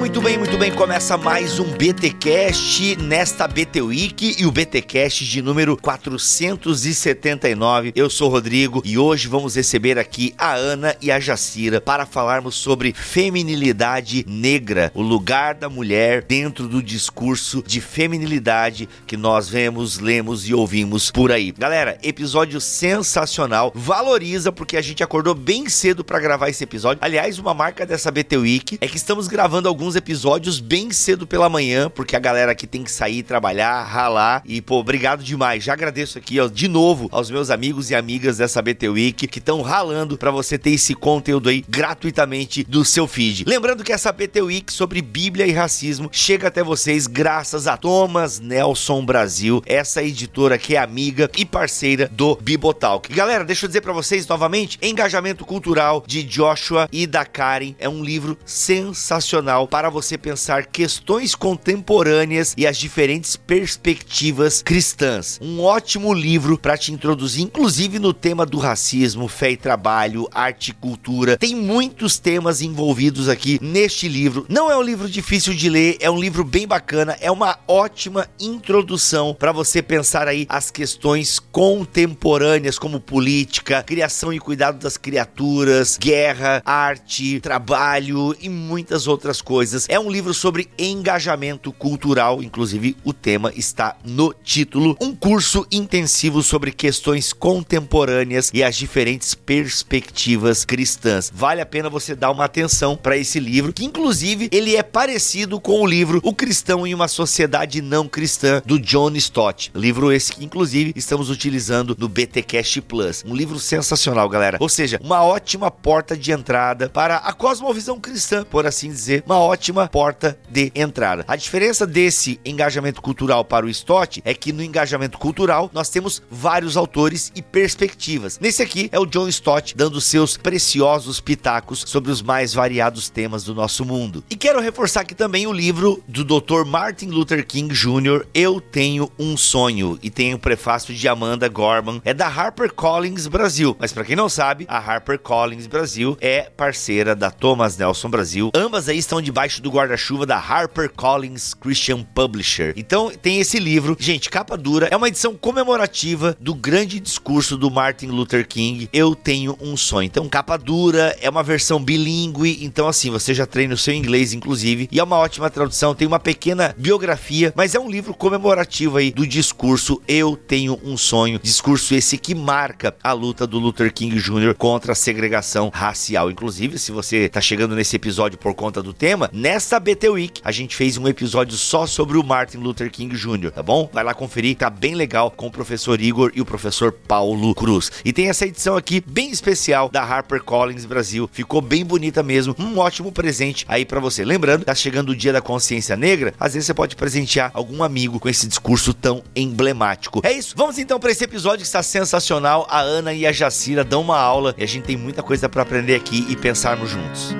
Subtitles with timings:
[0.00, 0.72] Muito bem, muito bem.
[0.72, 7.92] Começa mais um BTcast nesta BT Week e o BTcast de número 479.
[7.94, 12.06] Eu sou o Rodrigo e hoje vamos receber aqui a Ana e a Jacira para
[12.06, 19.50] falarmos sobre feminilidade negra, o lugar da mulher dentro do discurso de feminilidade que nós
[19.50, 21.52] vemos, lemos e ouvimos por aí.
[21.52, 23.70] Galera, episódio sensacional.
[23.74, 27.00] Valoriza porque a gente acordou bem cedo para gravar esse episódio.
[27.02, 31.26] Aliás, uma marca dessa BT Week é que estamos gravando gravando alguns episódios bem cedo
[31.26, 34.42] pela manhã, porque a galera aqui tem que sair, trabalhar, ralar.
[34.44, 35.64] E, pô, obrigado demais.
[35.64, 39.38] Já agradeço aqui, ó, de novo, aos meus amigos e amigas dessa BT Week que
[39.38, 43.44] estão ralando para você ter esse conteúdo aí gratuitamente do seu feed.
[43.48, 48.38] Lembrando que essa BT Week sobre Bíblia e racismo chega até vocês graças a Thomas
[48.38, 53.12] Nelson Brasil, essa editora que é amiga e parceira do Bibotalk.
[53.12, 57.88] Galera, deixa eu dizer para vocês novamente, Engajamento Cultural de Joshua e da Karen é
[57.88, 65.38] um livro sensacional para você pensar questões contemporâneas e as diferentes perspectivas cristãs.
[65.40, 70.72] Um ótimo livro para te introduzir, inclusive no tema do racismo, fé e trabalho, arte
[70.72, 71.38] e cultura.
[71.38, 74.44] Tem muitos temas envolvidos aqui neste livro.
[74.48, 78.28] Não é um livro difícil de ler, é um livro bem bacana, é uma ótima
[78.38, 85.96] introdução para você pensar aí as questões contemporâneas como política, criação e cuidado das criaturas,
[85.96, 89.86] guerra, arte, trabalho e muitas outras outras coisas.
[89.88, 94.96] É um livro sobre engajamento cultural, inclusive o tema está no título.
[95.00, 101.30] Um curso intensivo sobre questões contemporâneas e as diferentes perspectivas cristãs.
[101.32, 105.60] Vale a pena você dar uma atenção para esse livro, que inclusive ele é parecido
[105.60, 109.70] com o livro O Cristão em uma Sociedade Não Cristã do John Stott.
[109.74, 113.24] Livro esse que inclusive estamos utilizando no BTcast Plus.
[113.26, 114.58] Um livro sensacional, galera.
[114.60, 119.38] Ou seja, uma ótima porta de entrada para a cosmovisão cristã, por assim dizer uma
[119.38, 119.59] ótima
[119.90, 121.24] porta de entrada.
[121.28, 126.22] A diferença desse engajamento cultural para o Stott é que no engajamento cultural nós temos
[126.30, 128.38] vários autores e perspectivas.
[128.38, 133.44] Nesse aqui é o John Stott dando seus preciosos pitacos sobre os mais variados temas
[133.44, 134.24] do nosso mundo.
[134.30, 136.64] E quero reforçar aqui também o livro do Dr.
[136.64, 142.00] Martin Luther King Jr., Eu Tenho um Sonho, e tem o prefácio de Amanda Gorman,
[142.04, 143.76] é da HarperCollins Brasil.
[143.78, 148.50] Mas para quem não sabe, a HarperCollins Brasil é parceira da Thomas Nelson Brasil.
[148.54, 152.74] Ambas aí estão debaixo do guarda-chuva da HarperCollins Christian Publisher.
[152.76, 157.70] Então tem esse livro, gente, capa dura, é uma edição comemorativa do grande discurso do
[157.70, 158.88] Martin Luther King.
[158.92, 160.06] Eu tenho um sonho.
[160.06, 164.32] Então capa dura, é uma versão bilíngue, então assim, você já treina o seu inglês
[164.32, 168.98] inclusive, e é uma ótima tradução, tem uma pequena biografia, mas é um livro comemorativo
[168.98, 171.40] aí do discurso Eu tenho um sonho.
[171.42, 174.54] Discurso esse que marca a luta do Luther King Jr.
[174.54, 176.30] contra a segregação racial.
[176.30, 180.52] Inclusive, se você tá chegando nesse episódio por conta do tema, nesta BT Week a
[180.52, 183.88] gente fez um episódio só sobre o Martin Luther King Jr., tá bom?
[183.90, 187.90] Vai lá conferir, tá bem legal com o professor Igor e o professor Paulo Cruz.
[188.04, 191.28] E tem essa edição aqui bem especial da HarperCollins Brasil.
[191.32, 194.24] Ficou bem bonita mesmo, um ótimo presente aí para você.
[194.24, 198.20] Lembrando, tá chegando o Dia da Consciência Negra, às vezes você pode presentear algum amigo
[198.20, 200.20] com esse discurso tão emblemático.
[200.22, 202.66] É isso, vamos então para esse episódio que está sensacional.
[202.68, 205.62] A Ana e a Jacira dão uma aula e a gente tem muita coisa para
[205.62, 207.34] aprender aqui e pensarmos juntos.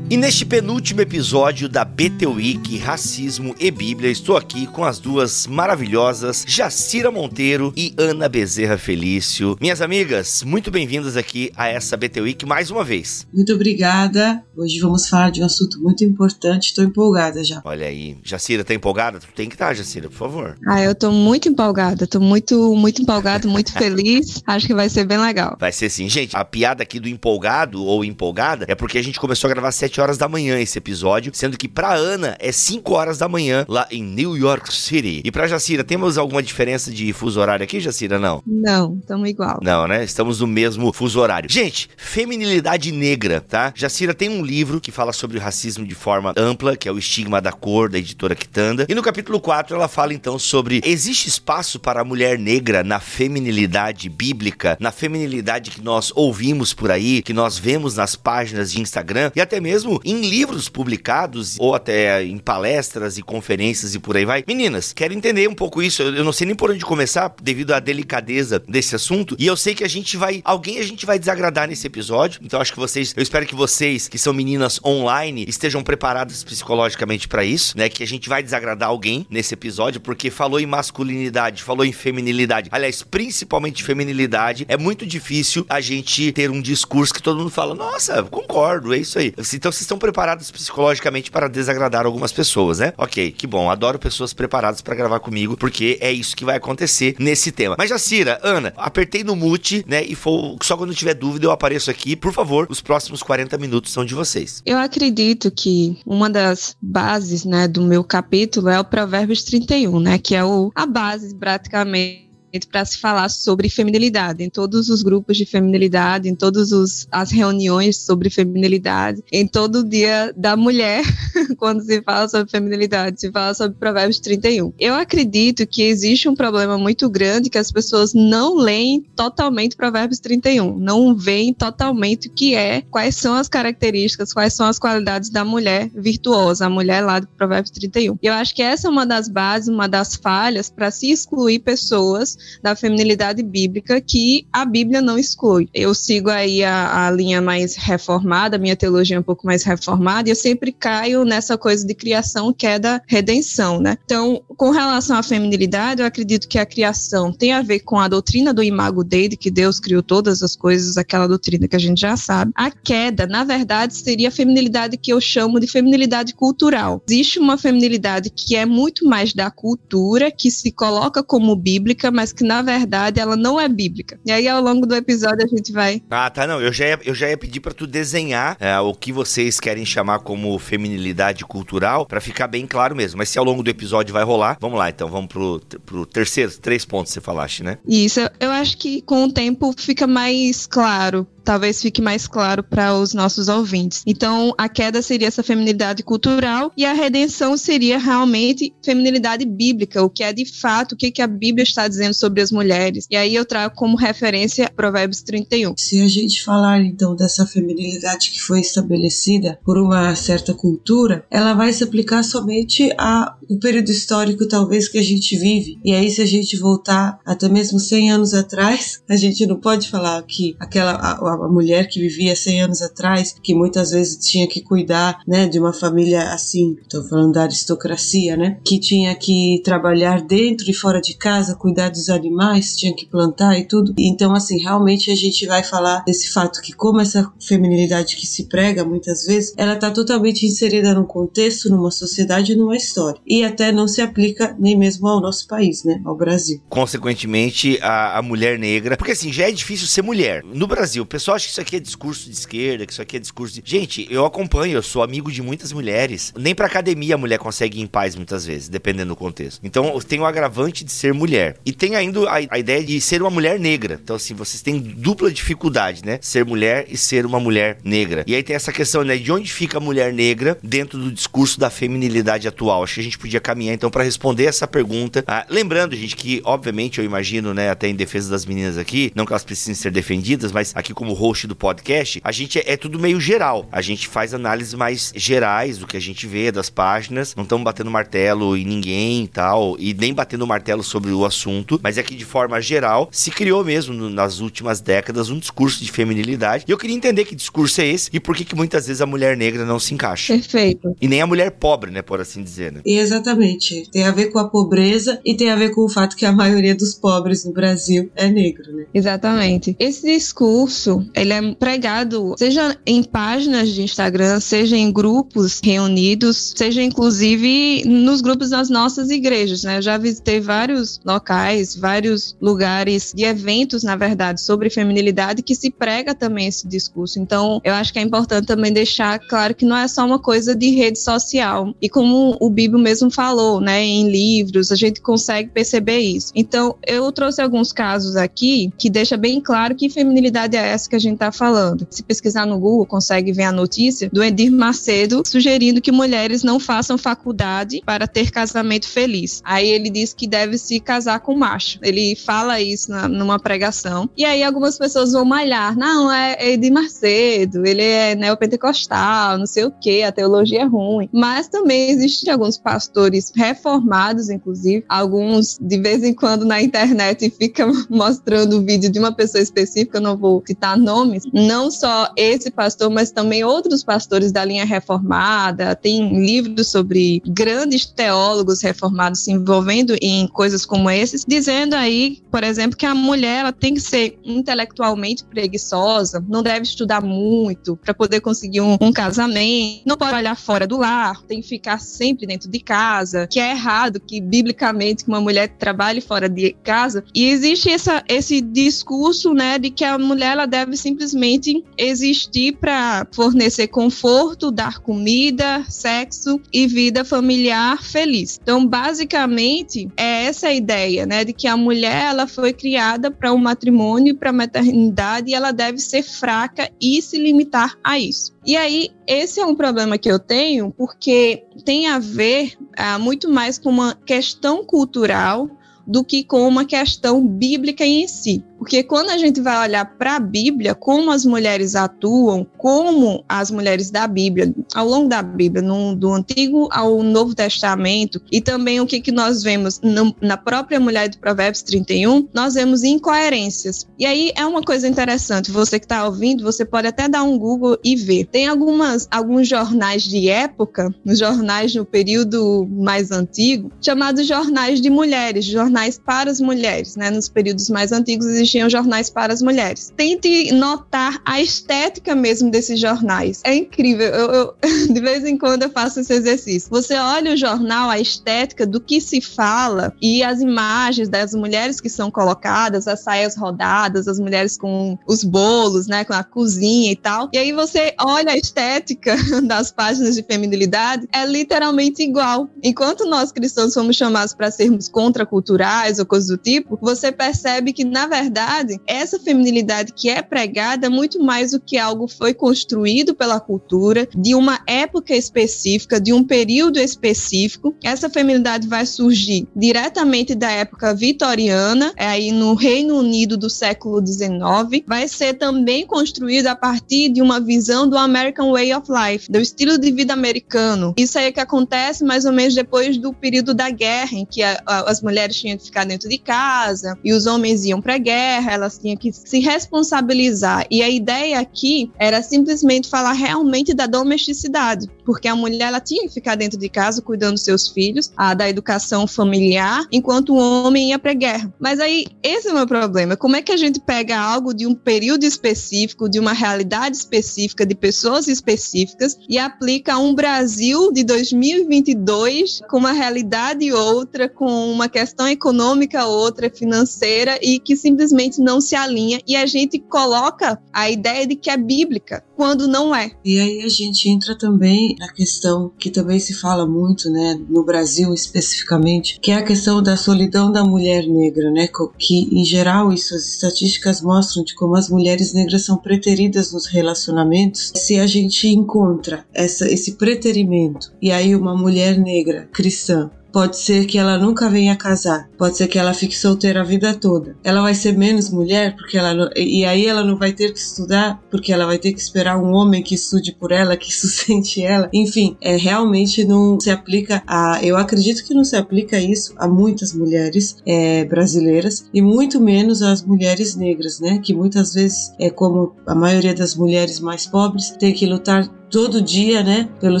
[0.22, 6.44] Neste penúltimo episódio da BT Week Racismo e Bíblia, estou aqui com as duas maravilhosas
[6.46, 9.58] Jacira Monteiro e Ana Bezerra Felício.
[9.60, 13.26] Minhas amigas, muito bem-vindas aqui a essa BT Week mais uma vez.
[13.34, 14.44] Muito obrigada.
[14.56, 16.68] Hoje vamos falar de um assunto muito importante.
[16.68, 17.60] Estou empolgada já.
[17.64, 19.18] Olha aí, Jacira, tá empolgada?
[19.18, 20.56] Tu tem que estar, tá, Jacira, por favor.
[20.68, 22.06] Ah, eu tô muito empolgada.
[22.06, 24.40] Tô muito, muito empolgada, muito feliz.
[24.46, 25.56] Acho que vai ser bem legal.
[25.58, 26.08] Vai ser sim.
[26.08, 29.72] Gente, a piada aqui do empolgado ou empolgada é porque a gente começou a gravar
[29.72, 33.64] sete horas da manhã esse episódio, sendo que pra Ana é 5 horas da manhã
[33.68, 35.22] lá em New York City.
[35.24, 38.18] E pra Jacira, temos alguma diferença de fuso horário aqui, Jacira?
[38.18, 38.42] Não?
[38.46, 39.58] Não, estamos igual.
[39.62, 40.04] Não, né?
[40.04, 41.50] Estamos no mesmo fuso horário.
[41.50, 43.72] Gente, feminilidade negra, tá?
[43.74, 46.98] Jacira tem um livro que fala sobre o racismo de forma ampla, que é o
[46.98, 48.86] Estigma da Cor, da editora Quitanda.
[48.88, 53.00] E no capítulo 4 ela fala então sobre existe espaço para a mulher negra na
[53.00, 58.80] feminilidade bíblica, na feminilidade que nós ouvimos por aí, que nós vemos nas páginas de
[58.80, 64.16] Instagram e até mesmo em livros publicados ou até em palestras e conferências e por
[64.16, 64.44] aí vai.
[64.46, 66.02] Meninas, quero entender um pouco isso.
[66.02, 69.36] Eu não sei nem por onde começar devido à delicadeza desse assunto.
[69.38, 72.40] E eu sei que a gente vai, alguém a gente vai desagradar nesse episódio.
[72.42, 77.28] Então acho que vocês, eu espero que vocês que são meninas online estejam preparadas psicologicamente
[77.28, 77.88] para isso, né?
[77.88, 82.68] Que a gente vai desagradar alguém nesse episódio porque falou em masculinidade, falou em feminilidade.
[82.72, 87.74] Aliás, principalmente feminilidade, é muito difícil a gente ter um discurso que todo mundo fala:
[87.74, 89.34] "Nossa, concordo, é isso aí".
[89.52, 92.94] Então vocês estão preparados psicologicamente para desagradar algumas pessoas, né?
[92.96, 93.70] OK, que bom.
[93.70, 97.76] Adoro pessoas preparadas para gravar comigo, porque é isso que vai acontecer nesse tema.
[97.78, 100.02] Mas Jacira, Ana, apertei no mute, né?
[100.02, 102.16] E for, só quando tiver dúvida eu apareço aqui.
[102.16, 104.62] Por favor, os próximos 40 minutos são de vocês.
[104.64, 110.18] Eu acredito que uma das bases, né, do meu capítulo é o Provérbios 31, né,
[110.18, 115.36] que é o, a base praticamente para se falar sobre feminilidade, em todos os grupos
[115.36, 121.02] de feminilidade, em todas as reuniões sobre feminilidade, em todo o dia da mulher,
[121.56, 124.72] quando se fala sobre feminilidade, se fala sobre Provérbios 31.
[124.78, 130.20] Eu acredito que existe um problema muito grande que as pessoas não leem totalmente Provérbios
[130.20, 135.30] 31, não veem totalmente o que é, quais são as características, quais são as qualidades
[135.30, 138.18] da mulher virtuosa, a mulher lá do Provérbios 31.
[138.22, 142.36] Eu acho que essa é uma das bases, uma das falhas para se excluir pessoas
[142.62, 145.68] da feminilidade bíblica que a Bíblia não exclui.
[145.74, 150.28] Eu sigo aí a, a linha mais reformada, minha teologia é um pouco mais reformada,
[150.28, 153.96] e eu sempre caio nessa coisa de criação, queda, redenção, né?
[154.04, 158.08] Então, com relação à feminilidade, eu acredito que a criação tem a ver com a
[158.08, 162.00] doutrina do imago Dei, que Deus criou todas as coisas, aquela doutrina que a gente
[162.00, 162.52] já sabe.
[162.54, 167.02] A queda, na verdade, seria a feminilidade que eu chamo de feminilidade cultural.
[167.08, 172.31] Existe uma feminilidade que é muito mais da cultura, que se coloca como bíblica, mas
[172.32, 174.18] que na verdade ela não é bíblica.
[174.24, 176.02] E aí ao longo do episódio a gente vai.
[176.10, 176.60] Ah, tá, não.
[176.60, 179.84] Eu já ia, eu já ia pedir para tu desenhar é, o que vocês querem
[179.84, 183.18] chamar como feminilidade cultural, para ficar bem claro mesmo.
[183.18, 186.52] Mas se ao longo do episódio vai rolar, vamos lá então, vamos pro, pro terceiro,
[186.58, 187.78] três pontos que você falaste, né?
[187.86, 192.94] Isso, eu acho que com o tempo fica mais claro talvez fique mais claro para
[192.94, 194.02] os nossos ouvintes.
[194.06, 200.10] Então, a queda seria essa feminilidade cultural e a redenção seria realmente feminilidade bíblica, o
[200.10, 203.06] que é de fato o que, que a Bíblia está dizendo sobre as mulheres.
[203.10, 205.74] E aí eu trago como referência Provérbios 31.
[205.76, 211.52] Se a gente falar então dessa feminilidade que foi estabelecida por uma certa cultura, ela
[211.52, 215.78] vai se aplicar somente ao período histórico talvez que a gente vive.
[215.84, 219.88] E aí se a gente voltar até mesmo 100 anos atrás, a gente não pode
[219.88, 224.46] falar que aquela a, a mulher que vivia 100 anos atrás, que muitas vezes tinha
[224.46, 229.60] que cuidar, né, de uma família assim, estou falando da aristocracia, né, que tinha que
[229.64, 233.94] trabalhar dentro e fora de casa, cuidar dos animais, tinha que plantar e tudo.
[233.98, 238.44] Então, assim, realmente a gente vai falar desse fato que como essa feminilidade que se
[238.44, 243.20] prega muitas vezes, ela está totalmente inserida num contexto, numa sociedade, numa história.
[243.26, 246.60] E até não se aplica nem mesmo ao nosso país, né, ao Brasil.
[246.68, 250.42] Consequentemente, a, a mulher negra, porque assim, já é difícil ser mulher.
[250.44, 253.16] No Brasil, o pessoal acha que isso aqui é discurso de esquerda, que isso aqui
[253.16, 253.62] é discurso de.
[253.64, 256.32] Gente, eu acompanho, eu sou amigo de muitas mulheres.
[256.36, 259.60] Nem pra academia a mulher consegue ir em paz muitas vezes, dependendo do contexto.
[259.62, 261.56] Então tem o agravante de ser mulher.
[261.64, 261.96] E tem
[262.28, 263.98] a, a ideia de ser uma mulher negra.
[264.02, 266.18] Então, assim, vocês têm dupla dificuldade, né?
[266.20, 268.24] Ser mulher e ser uma mulher negra.
[268.26, 269.16] E aí tem essa questão, né?
[269.16, 272.84] De onde fica a mulher negra dentro do discurso da feminilidade atual?
[272.84, 275.24] Acho que a gente podia caminhar, então, para responder essa pergunta.
[275.26, 279.24] Ah, lembrando, gente, que, obviamente, eu imagino, né, até em defesa das meninas aqui, não
[279.24, 282.76] que elas precisem ser defendidas, mas aqui como host do podcast, a gente é, é,
[282.76, 283.68] tudo meio geral.
[283.70, 287.34] A gente faz análises mais gerais do que a gente vê das páginas.
[287.34, 291.80] Não estamos batendo martelo em ninguém e tal, e nem batendo martelo sobre o assunto,
[291.82, 295.82] mas é que de forma geral se criou mesmo no, nas últimas décadas um discurso
[295.82, 296.64] de feminilidade.
[296.66, 299.06] E eu queria entender que discurso é esse e por que, que muitas vezes a
[299.06, 300.34] mulher negra não se encaixa.
[300.34, 300.94] Perfeito.
[301.00, 302.80] E nem a mulher pobre, né, por assim dizer, né?
[302.84, 303.88] Exatamente.
[303.90, 306.32] Tem a ver com a pobreza e tem a ver com o fato que a
[306.32, 308.86] maioria dos pobres no Brasil é negro, né?
[308.94, 309.76] Exatamente.
[309.78, 316.82] Esse discurso, ele é pregado, seja em páginas de Instagram, seja em grupos reunidos, seja
[316.82, 319.78] inclusive nos grupos das nossas igrejas, né?
[319.78, 325.70] Eu já visitei vários locais, vários lugares de eventos, na verdade, sobre feminilidade que se
[325.70, 327.18] prega também esse discurso.
[327.18, 330.54] Então, eu acho que é importante também deixar claro que não é só uma coisa
[330.54, 331.74] de rede social.
[331.80, 336.32] E como o Bíblia mesmo falou, né, em livros, a gente consegue perceber isso.
[336.34, 340.96] Então, eu trouxe alguns casos aqui que deixa bem claro que feminilidade é essa que
[340.96, 341.86] a gente está falando.
[341.90, 346.58] Se pesquisar no Google, consegue ver a notícia do Edir Macedo sugerindo que mulheres não
[346.58, 349.40] façam faculdade para ter casamento feliz.
[349.44, 351.61] Aí ele diz que deve se casar com macho.
[351.82, 354.10] Ele fala isso na, numa pregação.
[354.16, 355.76] E aí algumas pessoas vão malhar.
[355.76, 361.08] Não, é Edir Macedo, ele é neopentecostal, não sei o que, a teologia é ruim.
[361.12, 367.72] Mas também existem alguns pastores reformados, inclusive, alguns de vez em quando na internet ficam
[367.88, 372.90] mostrando o vídeo de uma pessoa específica, não vou citar nomes, não só esse pastor,
[372.90, 379.96] mas também outros pastores da linha reformada, tem livros sobre grandes teólogos reformados se envolvendo
[380.00, 384.18] em coisas como esses, dizendo aí, por exemplo, que a mulher ela tem que ser
[384.24, 390.36] intelectualmente preguiçosa, não deve estudar muito para poder conseguir um, um casamento, não pode olhar
[390.36, 395.04] fora do lar, tem que ficar sempre dentro de casa, que é errado que biblicamente
[395.04, 397.04] que uma mulher trabalhe fora de casa.
[397.14, 403.06] E existe essa, esse discurso, né, de que a mulher ela deve simplesmente existir para
[403.12, 408.38] fornecer conforto, dar comida, sexo e vida familiar feliz.
[408.42, 413.32] Então, basicamente, é essa a ideia, né, de que a mulher ela foi criada para
[413.32, 417.98] o um matrimônio, para a maternidade e ela deve ser fraca e se limitar a
[417.98, 418.32] isso.
[418.44, 423.30] E aí, esse é um problema que eu tenho, porque tem a ver ah, muito
[423.30, 425.48] mais com uma questão cultural
[425.86, 428.44] do que com uma questão bíblica em si.
[428.62, 433.50] Porque quando a gente vai olhar para a Bíblia, como as mulheres atuam, como as
[433.50, 438.80] mulheres da Bíblia, ao longo da Bíblia, no, do Antigo ao Novo Testamento, e também
[438.80, 443.84] o que, que nós vemos no, na própria mulher do Provérbios 31, nós vemos incoerências.
[443.98, 447.36] E aí é uma coisa interessante, você que está ouvindo, você pode até dar um
[447.36, 448.26] Google e ver.
[448.26, 454.88] Tem algumas, alguns jornais de época, nos jornais no período mais antigo, chamados jornais de
[454.88, 457.10] mulheres, jornais para as mulheres, né?
[457.10, 458.28] Nos períodos mais antigos
[458.60, 459.92] jornais para as mulheres.
[459.96, 463.40] Tente notar a estética mesmo desses jornais.
[463.44, 464.06] É incrível.
[464.06, 464.54] Eu, eu,
[464.92, 466.70] de vez em quando eu faço esse exercício.
[466.70, 471.80] Você olha o jornal, a estética do que se fala e as imagens das mulheres
[471.80, 476.92] que são colocadas, as saias rodadas, as mulheres com os bolos, né, com a cozinha
[476.92, 477.28] e tal.
[477.32, 482.48] E aí você olha a estética das páginas de feminilidade, é literalmente igual.
[482.62, 487.84] Enquanto nós cristãos somos chamados para sermos contraculturais ou coisas do tipo, você percebe que
[487.84, 488.41] na verdade
[488.86, 494.08] essa feminilidade que é pregada é muito mais do que algo foi construído pela cultura,
[494.14, 497.74] de uma época específica, de um período específico.
[497.82, 504.04] Essa feminilidade vai surgir diretamente da época vitoriana, é aí no Reino Unido do século
[504.04, 504.84] XIX.
[504.86, 509.40] Vai ser também construída a partir de uma visão do American Way of Life, do
[509.40, 510.94] estilo de vida americano.
[510.96, 514.42] Isso aí é que acontece mais ou menos depois do período da guerra, em que
[514.42, 517.94] a, a, as mulheres tinham que ficar dentro de casa e os homens iam para
[517.94, 520.66] a guerra guerra, elas tinham que se responsabilizar.
[520.70, 526.02] E a ideia aqui era simplesmente falar realmente da domesticidade, porque a mulher ela tinha
[526.02, 530.36] que ficar dentro de casa cuidando dos seus filhos, a da educação familiar, enquanto o
[530.36, 531.52] homem ia para guerra.
[531.58, 533.16] Mas aí esse é o meu problema.
[533.16, 537.66] Como é que a gente pega algo de um período específico, de uma realidade específica,
[537.66, 544.70] de pessoas específicas e aplica a um Brasil de 2022 com uma realidade outra, com
[544.70, 550.60] uma questão econômica outra, financeira e que simplesmente não se alinha e a gente coloca
[550.72, 553.12] a ideia de que é bíblica quando não é.
[553.24, 557.64] E aí a gente entra também na questão que também se fala muito, né, no
[557.64, 561.68] Brasil especificamente, que é a questão da solidão da mulher negra, né,
[561.98, 566.66] que em geral isso as estatísticas mostram de como as mulheres negras são preteridas nos
[566.66, 567.72] relacionamentos.
[567.76, 573.86] Se a gente encontra essa, esse preterimento e aí uma mulher negra cristã Pode ser
[573.86, 577.36] que ela nunca venha casar, pode ser que ela fique solteira a vida toda.
[577.42, 580.58] Ela vai ser menos mulher porque ela não, e aí ela não vai ter que
[580.58, 584.62] estudar porque ela vai ter que esperar um homem que estude por ela, que sustente
[584.62, 584.90] ela.
[584.92, 587.60] Enfim, é realmente não se aplica a.
[587.62, 592.82] Eu acredito que não se aplica isso a muitas mulheres é, brasileiras e muito menos
[592.82, 594.18] às mulheres negras, né?
[594.22, 599.02] Que muitas vezes é como a maioria das mulheres mais pobres tem que lutar todo
[599.02, 600.00] dia, né, pelo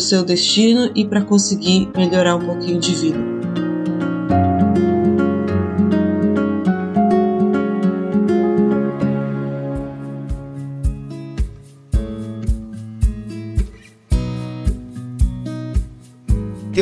[0.00, 3.18] seu destino e para conseguir melhorar um pouquinho de vida.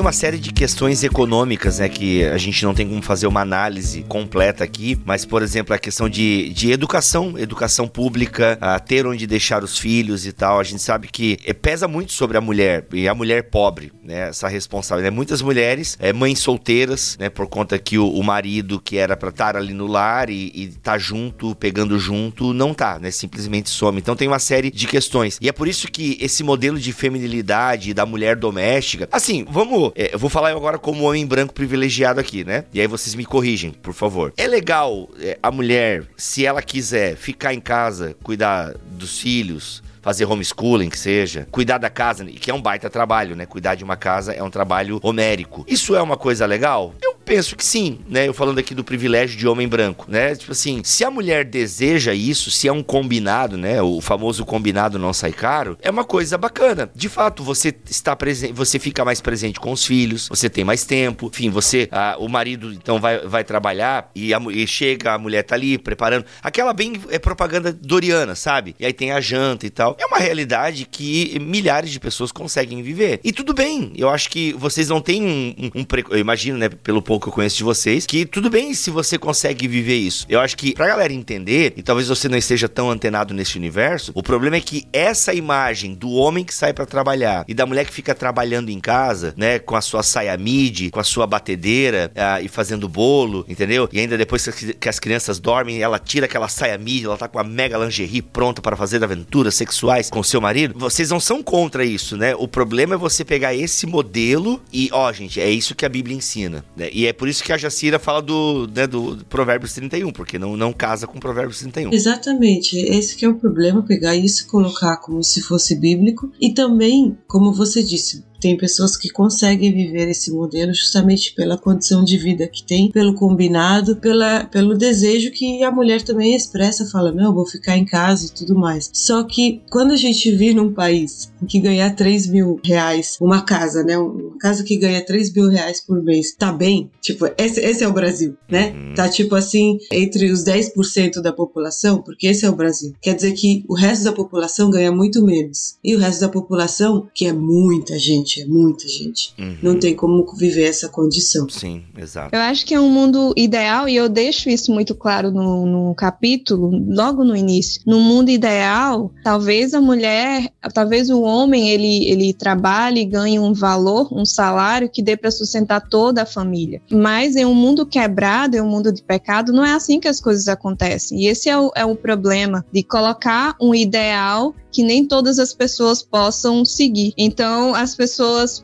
[0.00, 3.42] Tem uma série de questões econômicas, né, que a gente não tem como fazer uma
[3.42, 9.26] análise completa aqui, mas, por exemplo, a questão de, de educação, educação pública, ter onde
[9.26, 12.86] deixar os filhos e tal, a gente sabe que é, pesa muito sobre a mulher,
[12.94, 15.12] e a mulher pobre, né, essa responsabilidade.
[15.12, 15.14] Né?
[15.14, 19.28] Muitas mulheres, é, mães solteiras, né, por conta que o, o marido que era para
[19.28, 23.98] estar ali no lar e, e tá junto, pegando junto, não tá, né, simplesmente some.
[23.98, 25.36] Então tem uma série de questões.
[25.42, 30.14] E é por isso que esse modelo de feminilidade da mulher doméstica, assim, vamos, é,
[30.14, 32.64] eu vou falar agora como homem branco privilegiado aqui, né?
[32.72, 34.32] E aí vocês me corrigem, por favor.
[34.36, 40.24] É legal é, a mulher, se ela quiser ficar em casa, cuidar dos filhos, fazer
[40.24, 43.46] homeschooling, que seja, cuidar da casa, que é um baita trabalho, né?
[43.46, 45.64] Cuidar de uma casa é um trabalho homérico.
[45.68, 46.94] Isso é uma coisa legal?
[47.02, 48.26] Eu penso que sim, né?
[48.26, 50.34] Eu falando aqui do privilégio de homem branco, né?
[50.34, 53.80] Tipo assim, se a mulher deseja isso, se é um combinado, né?
[53.80, 56.90] O famoso combinado não sai caro, é uma coisa bacana.
[56.92, 60.82] De fato, você está presente, você fica mais presente com os filhos, você tem mais
[60.82, 65.18] tempo, enfim, você, a, o marido então vai, vai trabalhar e, a, e chega, a
[65.18, 66.24] mulher tá ali preparando.
[66.42, 68.74] Aquela bem é propaganda doriana, sabe?
[68.76, 69.96] E aí tem a janta e tal.
[70.00, 73.20] É uma realidade que milhares de pessoas conseguem viver.
[73.22, 76.68] E tudo bem, eu acho que vocês não têm um, um, um eu imagino, né,
[76.68, 80.26] pelo pouco que eu conheço de vocês, que tudo bem se você consegue viver isso.
[80.28, 84.12] Eu acho que pra galera entender, e talvez você não esteja tão antenado nesse universo,
[84.14, 87.84] o problema é que essa imagem do homem que sai para trabalhar e da mulher
[87.84, 92.12] que fica trabalhando em casa, né, com a sua saia midi, com a sua batedeira
[92.14, 93.88] uh, e fazendo bolo, entendeu?
[93.92, 97.38] E ainda depois que as crianças dormem, ela tira aquela saia midi, ela tá com
[97.38, 101.42] a mega lingerie pronta para fazer aventura sexual sexuais com seu marido, vocês não são
[101.42, 102.34] contra isso, né?
[102.34, 106.16] O problema é você pegar esse modelo e, ó, gente, é isso que a Bíblia
[106.16, 106.88] ensina, né?
[106.92, 110.56] E é por isso que a Jacira fala do, né, do Provérbios 31, porque não,
[110.56, 111.92] não casa com Provérbios 31.
[111.92, 116.52] Exatamente, esse que é o problema, pegar isso e colocar como se fosse bíblico e
[116.52, 122.16] também, como você disse, tem pessoas que conseguem viver esse modelo justamente pela condição de
[122.16, 127.34] vida que tem, pelo combinado, pela, pelo desejo que a mulher também expressa, fala, não,
[127.34, 128.90] vou ficar em casa e tudo mais.
[128.92, 133.42] Só que quando a gente vive num país em que ganhar 3 mil reais, uma
[133.42, 133.98] casa, né?
[133.98, 136.90] Uma casa que ganha 3 mil reais por mês, tá bem?
[137.00, 138.70] Tipo, esse, esse é o Brasil, né?
[138.70, 138.94] Uhum.
[138.94, 142.94] Tá tipo assim, entre os 10% da população, porque esse é o Brasil.
[143.00, 145.76] Quer dizer que o resto da população ganha muito menos.
[145.82, 149.34] E o resto da população, que é muita gente, gente, é muita gente.
[149.38, 149.56] Uhum.
[149.62, 151.48] Não tem como viver essa condição.
[151.48, 152.34] Sim, exato.
[152.34, 155.94] Eu acho que é um mundo ideal, e eu deixo isso muito claro no, no
[155.94, 157.82] capítulo, logo no início.
[157.86, 163.52] No mundo ideal, talvez a mulher, talvez o homem, ele, ele trabalhe e ganhe um
[163.52, 166.80] valor, um salário que dê para sustentar toda a família.
[166.90, 170.20] Mas em um mundo quebrado, em um mundo de pecado, não é assim que as
[170.20, 171.20] coisas acontecem.
[171.20, 175.52] E esse é o, é o problema de colocar um ideal que nem todas as
[175.52, 177.12] pessoas possam seguir.
[177.16, 178.19] Então, as pessoas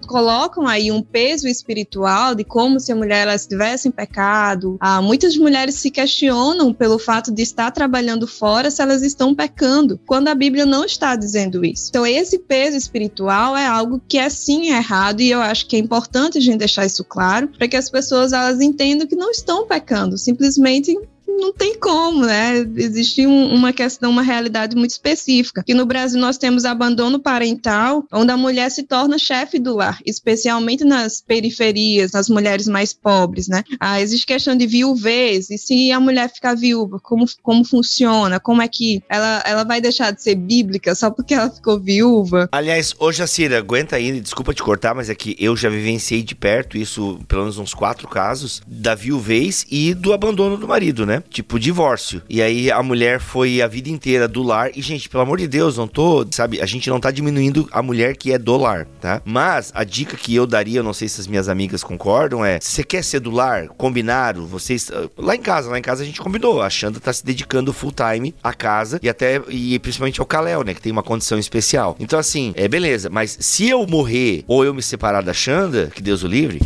[0.07, 4.77] colocam aí um peso espiritual de como se a mulher estivesse em pecado.
[4.81, 10.01] Ah, muitas mulheres se questionam pelo fato de estar trabalhando fora se elas estão pecando,
[10.07, 11.89] quando a Bíblia não está dizendo isso.
[11.89, 15.79] Então, esse peso espiritual é algo que é sim errado e eu acho que é
[15.79, 19.67] importante a gente deixar isso claro para que as pessoas elas entendam que não estão
[19.67, 20.97] pecando, simplesmente
[21.37, 22.59] não tem como, né?
[22.77, 25.63] Existe um, uma questão, uma realidade muito específica.
[25.63, 29.99] Que no Brasil nós temos abandono parental, onde a mulher se torna chefe do lar,
[30.05, 33.63] especialmente nas periferias, nas mulheres mais pobres, né?
[33.79, 38.41] Ah, existe questão de viuvez, e se a mulher ficar viúva, como, como funciona?
[38.41, 42.49] Como é que ela, ela vai deixar de ser bíblica só porque ela ficou viúva?
[42.53, 46.23] Aliás, hoje a Cira, aguenta aí, desculpa te cortar, mas é que eu já vivenciei
[46.23, 51.05] de perto isso, pelo menos uns quatro casos, da viuvez e do abandono do marido,
[51.05, 51.23] né?
[51.29, 52.23] Tipo divórcio.
[52.29, 54.71] E aí a mulher foi a vida inteira do lar.
[54.75, 56.61] E, gente, pelo amor de Deus, não tô, sabe?
[56.61, 59.21] A gente não tá diminuindo a mulher que é do lar, tá?
[59.25, 62.59] Mas a dica que eu daria, eu não sei se as minhas amigas concordam, é:
[62.61, 64.91] se você quer ser do lar, combinaram, vocês.
[65.17, 66.63] Lá em casa, lá em casa a gente combinou.
[66.63, 70.63] A Xanda tá se dedicando full time à casa e até, e principalmente ao Caléu,
[70.63, 70.75] né?
[70.75, 71.97] Que tem uma condição especial.
[71.99, 73.11] Então, assim, é beleza.
[73.11, 76.61] Mas se eu morrer ou eu me separar da Xanda, que Deus o livre,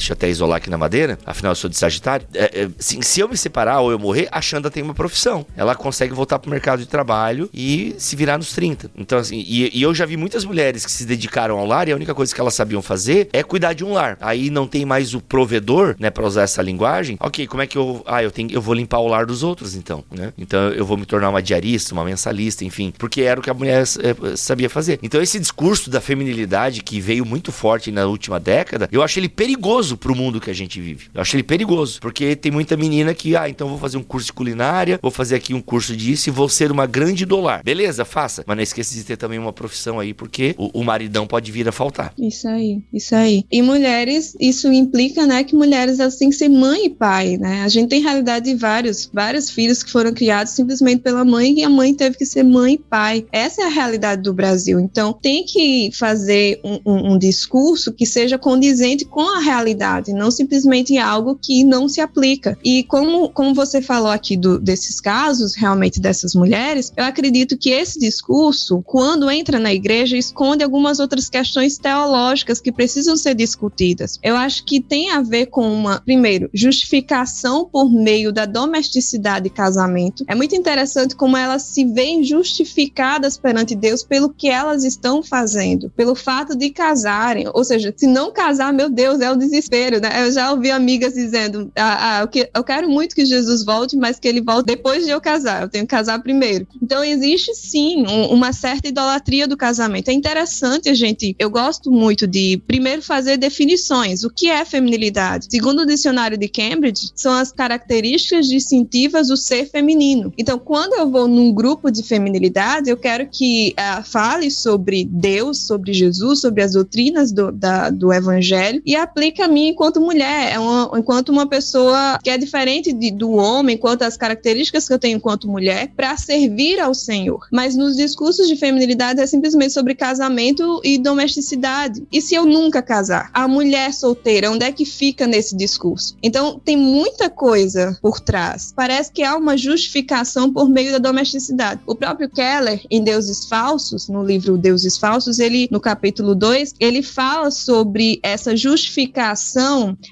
[0.00, 2.26] Deixa eu até isolar aqui na madeira, afinal eu sou de Sagitário.
[2.32, 5.44] É, é, assim, se eu me separar ou eu morrer, a Xanda tem uma profissão.
[5.54, 8.90] Ela consegue voltar pro mercado de trabalho e se virar nos 30.
[8.96, 11.92] Então, assim, e, e, eu já vi muitas mulheres que se dedicaram ao lar e
[11.92, 14.16] a única coisa que elas sabiam fazer é cuidar de um lar.
[14.22, 17.18] Aí não tem mais o provedor, né, para usar essa linguagem.
[17.20, 18.02] Ok, como é que eu.
[18.06, 20.32] Ah, eu, tenho, eu vou limpar o lar dos outros, então, né?
[20.38, 23.54] Então eu vou me tornar uma diarista, uma mensalista, enfim, porque era o que a
[23.54, 24.98] mulher é, sabia fazer.
[25.02, 29.28] Então esse discurso da feminilidade que veio muito forte na última década, eu acho ele
[29.28, 31.06] perigoso perigoso pro mundo que a gente vive.
[31.14, 34.26] Eu acho ele perigoso, porque tem muita menina que, ah, então vou fazer um curso
[34.26, 37.62] de culinária, vou fazer aqui um curso disso e vou ser uma grande dolar.
[37.62, 38.44] Beleza, faça.
[38.46, 41.68] Mas não esqueça de ter também uma profissão aí, porque o, o maridão pode vir
[41.68, 42.12] a faltar.
[42.18, 43.44] Isso aí, isso aí.
[43.50, 47.62] E mulheres, isso implica, né, que mulheres elas têm que ser mãe e pai, né?
[47.62, 51.64] A gente tem realidade de vários, vários filhos que foram criados simplesmente pela mãe e
[51.64, 53.26] a mãe teve que ser mãe e pai.
[53.32, 54.78] Essa é a realidade do Brasil.
[54.78, 59.79] Então, tem que fazer um, um, um discurso que seja condizente com a realidade,
[60.12, 62.58] não simplesmente algo que não se aplica.
[62.64, 67.70] E como, como você falou aqui do, desses casos, realmente dessas mulheres, eu acredito que
[67.70, 74.18] esse discurso, quando entra na igreja, esconde algumas outras questões teológicas que precisam ser discutidas.
[74.22, 79.50] Eu acho que tem a ver com uma, primeiro, justificação por meio da domesticidade e
[79.50, 80.24] casamento.
[80.28, 85.90] É muito interessante como elas se veem justificadas perante Deus pelo que elas estão fazendo,
[85.90, 87.46] pelo fato de casarem.
[87.52, 89.59] Ou seja, se não casar, meu Deus, é o desespero,
[90.00, 90.26] né?
[90.26, 94.28] Eu já ouvi amigas dizendo: ah, ah, eu quero muito que Jesus volte, mas que
[94.28, 95.62] ele volte depois de eu casar.
[95.62, 96.66] Eu tenho que casar primeiro.
[96.82, 100.08] Então, existe sim um, uma certa idolatria do casamento.
[100.08, 101.34] É interessante gente.
[101.38, 104.24] Eu gosto muito de, primeiro, fazer definições.
[104.24, 105.46] O que é feminilidade?
[105.50, 110.32] Segundo o dicionário de Cambridge, são as características distintivas do ser feminino.
[110.36, 115.66] Então, quando eu vou num grupo de feminilidade, eu quero que uh, fale sobre Deus,
[115.66, 120.52] sobre Jesus, sobre as doutrinas do, da, do evangelho e aplique a mim enquanto mulher,
[120.52, 124.94] é uma, enquanto uma pessoa que é diferente de, do homem, quanto às características que
[124.94, 127.46] eu tenho enquanto mulher, para servir ao Senhor.
[127.52, 132.06] Mas nos discursos de feminilidade é simplesmente sobre casamento e domesticidade.
[132.12, 133.30] E se eu nunca casar?
[133.32, 136.16] A mulher solteira, onde é que fica nesse discurso?
[136.22, 138.72] Então, tem muita coisa por trás.
[138.74, 141.80] Parece que há uma justificação por meio da domesticidade.
[141.86, 147.02] O próprio Keller, em Deuses Falsos, no livro Deuses Falsos, ele, no capítulo 2, ele
[147.02, 149.39] fala sobre essa justificação,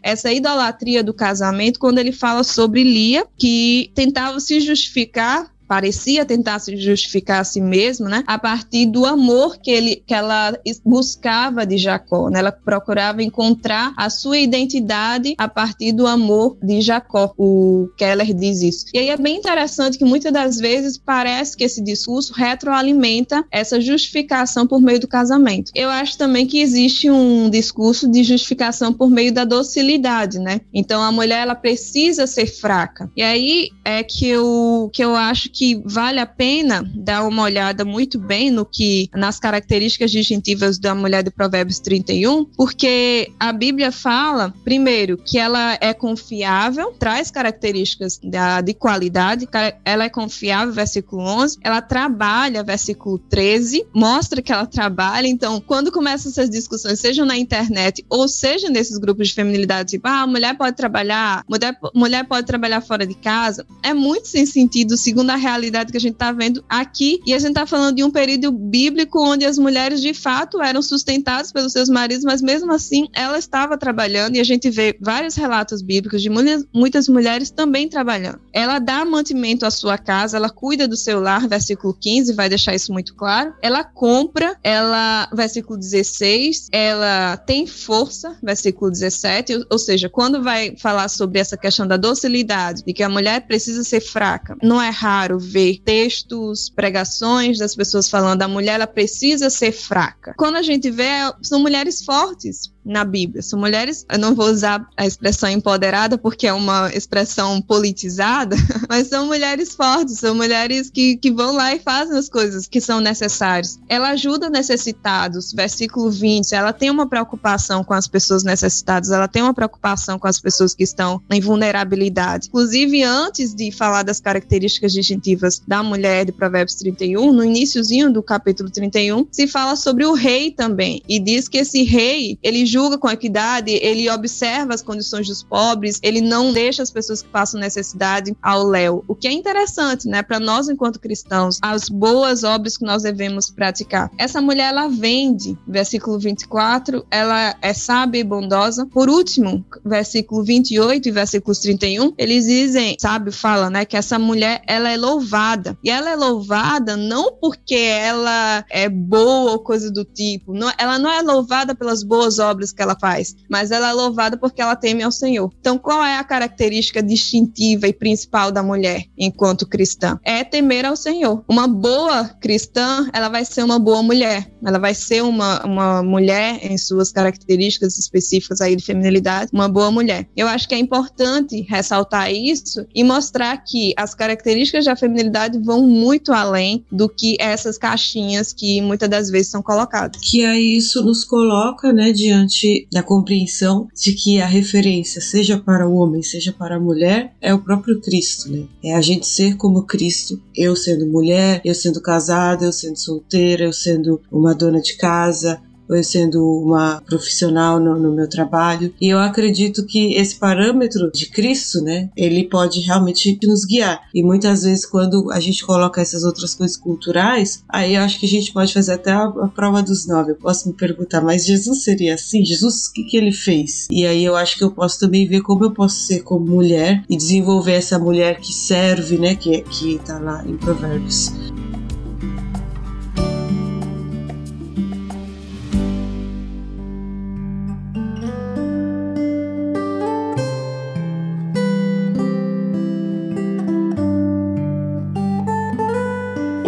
[0.03, 6.59] essa idolatria do casamento, quando ele fala sobre Lia, que tentava se justificar parecia tentar
[6.59, 8.24] se justificar a si mesmo, né?
[8.26, 12.38] A partir do amor que ele que ela buscava de Jacó, né?
[12.38, 17.33] Ela procurava encontrar a sua identidade a partir do amor de Jacó.
[17.37, 18.87] O Keller diz isso.
[18.94, 23.81] E aí é bem interessante que muitas das vezes parece que esse discurso retroalimenta essa
[23.81, 25.70] justificação por meio do casamento.
[25.74, 30.62] Eu acho também que existe um discurso de justificação por meio da docilidade, né?
[30.72, 33.11] Então a mulher ela precisa ser fraca.
[33.14, 37.85] E aí é que eu que eu acho que vale a pena dar uma olhada
[37.85, 43.90] muito bem no que nas características distintivas da mulher de Provérbios 31, porque a Bíblia
[43.90, 49.49] fala, primeiro, que ela é confiável, traz características da, de qualidade,
[49.85, 55.90] ela é confiável, versículo 11, ela trabalha, versículo 13, mostra que ela trabalha, então, quando
[55.90, 60.57] começam essas discussões, seja na internet ou seja nesses grupos de feminilidade, tipo, ah, mulher
[60.57, 65.37] pode trabalhar, mulher, mulher pode trabalhar fora de casa, é muito sem sentido, segundo a
[65.51, 67.21] realidade que a gente está vendo aqui.
[67.27, 70.83] E a gente está falando de um período bíblico onde as mulheres de fato eram
[70.83, 74.37] sustentadas pelos seus maridos, mas mesmo assim ela estava trabalhando.
[74.37, 78.41] E a gente vê vários relatos bíblicos de muitas, mulheres também trabalhando.
[78.53, 82.75] Ela dá mantimento à sua casa, ela cuida do seu lar, versículo 15, vai deixar
[82.75, 83.55] isso muito claro.
[83.63, 91.09] Ela compra, ela, versículo 16, ela tem força, versículo 17, ou seja, quando vai falar
[91.09, 95.38] sobre essa questão da docilidade, de que a mulher precisa ser fraca, não é raro
[95.38, 100.35] ver textos, pregações das pessoas falando a mulher ela precisa ser fraca.
[100.37, 101.09] Quando a gente vê,
[101.42, 103.42] são mulheres fortes, na Bíblia.
[103.42, 108.57] São mulheres, eu não vou usar a expressão empoderada porque é uma expressão politizada,
[108.88, 112.81] mas são mulheres fortes, são mulheres que, que vão lá e fazem as coisas que
[112.81, 113.79] são necessárias.
[113.88, 119.42] Ela ajuda necessitados, versículo 20, ela tem uma preocupação com as pessoas necessitadas, ela tem
[119.42, 122.48] uma preocupação com as pessoas que estão em vulnerabilidade.
[122.48, 128.22] Inclusive, antes de falar das características distintivas da mulher de Provérbios 31, no iníciozinho do
[128.22, 132.64] capítulo 31, se fala sobre o rei também, e diz que esse rei, ele
[132.99, 137.61] com equidade, ele observa as condições dos pobres, ele não deixa as pessoas que passam
[137.61, 139.05] necessidade ao léu.
[139.09, 143.51] O que é interessante, né, para nós enquanto cristãos, as boas obras que nós devemos
[143.51, 144.11] praticar.
[144.17, 148.87] Essa mulher ela vende, versículo 24, ela é sábia e bondosa.
[148.87, 154.62] Por último, versículo 28 e versículos 31, eles dizem, sábio fala, né, que essa mulher
[154.67, 155.77] ela é louvada.
[155.83, 160.99] E ela é louvada não porque ela é boa ou coisa do tipo, não, ela
[160.99, 164.61] não é louvada pelas boas obras obras que ela faz, mas ela é louvada porque
[164.61, 165.51] ela teme ao Senhor.
[165.61, 170.18] Então, qual é a característica distintiva e principal da mulher enquanto cristã?
[170.25, 171.44] É temer ao Senhor.
[171.49, 174.51] Uma boa cristã, ela vai ser uma boa mulher.
[174.64, 179.90] Ela vai ser uma, uma mulher em suas características específicas aí de feminilidade, uma boa
[179.90, 180.29] mulher.
[180.37, 185.87] Eu acho que é importante ressaltar isso e mostrar que as características da feminilidade vão
[185.87, 190.21] muito além do que essas caixinhas que muitas das vezes são colocadas.
[190.21, 192.48] Que aí isso nos coloca, né, diante
[192.91, 197.53] da compreensão de que a referência, seja para o homem, seja para a mulher, é
[197.53, 198.65] o próprio Cristo, né?
[198.83, 203.65] É a gente ser como Cristo, eu sendo mulher, eu sendo casada, eu sendo solteira,
[203.65, 208.92] eu sendo uma dona de casa, eu sendo uma profissional no, no, meu trabalho.
[209.01, 214.01] E eu acredito que esse parâmetro de Cristo, né, ele pode realmente nos guiar.
[214.14, 218.27] E muitas vezes, quando a gente coloca essas outras coisas culturais, aí eu acho que
[218.27, 220.33] a gente pode fazer até a, a prova dos nove.
[220.33, 222.44] Eu posso me perguntar, mas Jesus seria assim?
[222.44, 223.87] Jesus, o que, que ele fez?
[223.90, 227.03] E aí eu acho que eu posso também ver como eu posso ser como mulher
[227.09, 231.33] e desenvolver essa mulher que serve, né, que, que tá lá em Provérbios.